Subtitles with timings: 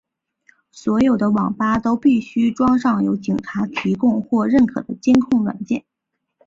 [0.71, 5.85] 所有的网吧都必须装上由警察提供或认可的监控软件。